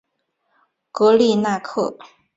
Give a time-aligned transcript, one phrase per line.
[0.91, 1.95] 戈利纳克。